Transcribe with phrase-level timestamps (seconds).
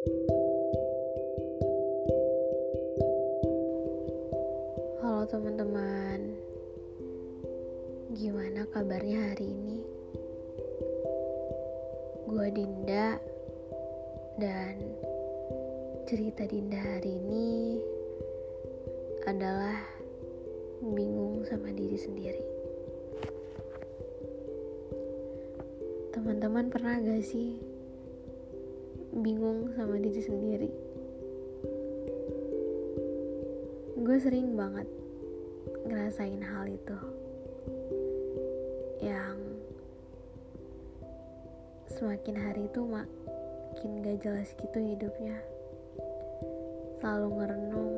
[0.00, 0.16] Halo
[5.28, 6.40] teman-teman,
[8.16, 9.84] gimana kabarnya hari ini?
[12.24, 13.20] Gue Dinda,
[14.40, 14.80] dan
[16.08, 17.76] cerita Dinda hari ini
[19.28, 19.84] adalah
[20.80, 22.44] bingung sama diri sendiri.
[26.16, 27.69] Teman-teman pernah gak sih
[29.20, 30.70] bingung sama diri sendiri?
[34.00, 34.88] gue sering banget
[35.86, 36.98] ngerasain hal itu.
[38.98, 39.38] Yang
[41.94, 45.38] semakin hari itu makin gak jelas gitu hidupnya.
[46.98, 47.94] Selalu ngerenung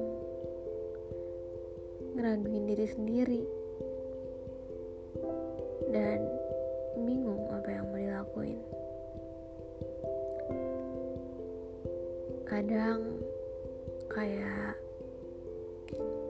[2.18, 3.42] ngeraguin diri sendiri.
[5.88, 6.18] Dan
[7.08, 8.60] bingung apa yang mau dilakuin
[12.52, 13.16] kadang
[14.12, 14.76] kayak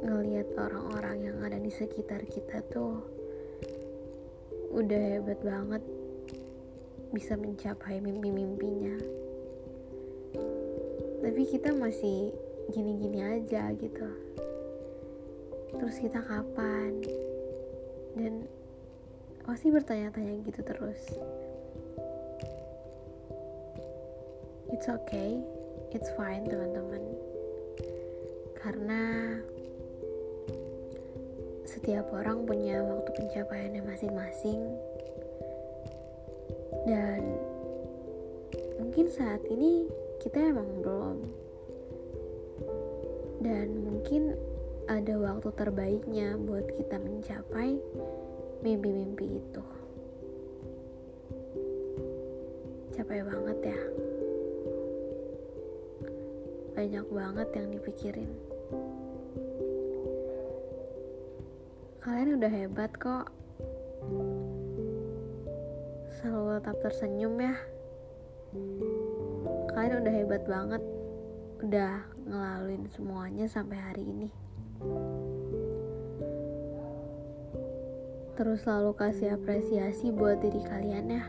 [0.06, 3.02] ngelihat orang-orang yang ada di sekitar kita tuh
[4.70, 5.82] udah hebat banget
[7.10, 9.02] bisa mencapai mimpi-mimpinya.
[11.26, 12.30] Tapi kita masih
[12.70, 14.06] gini-gini aja gitu.
[15.74, 17.02] Terus kita kapan?
[18.14, 18.46] Dan
[19.42, 21.02] pasti bertanya-tanya gitu terus.
[24.70, 25.61] It's okay
[25.92, 27.04] it's fine teman-teman.
[28.56, 29.36] Karena
[31.68, 34.60] setiap orang punya waktu pencapaiannya masing-masing.
[36.88, 37.36] Dan
[38.80, 39.84] mungkin saat ini
[40.24, 41.18] kita emang belum.
[43.44, 44.32] Dan mungkin
[44.88, 47.76] ada waktu terbaiknya buat kita mencapai
[48.64, 49.64] mimpi-mimpi itu.
[52.96, 54.11] Capek banget ya
[56.72, 58.30] banyak banget yang dipikirin.
[62.02, 63.30] Kalian udah hebat kok.
[66.18, 67.54] Selalu tetap tersenyum ya.
[69.70, 70.82] Kalian udah hebat banget.
[71.62, 74.28] Udah ngelaluin semuanya sampai hari ini.
[78.34, 81.24] Terus selalu kasih apresiasi buat diri kalian ya.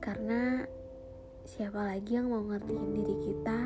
[0.00, 0.64] Karena
[1.42, 3.58] siapa lagi yang mau ngertiin diri kita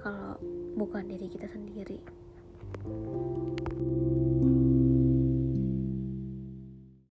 [0.00, 0.40] kalau
[0.80, 2.00] bukan diri kita sendiri.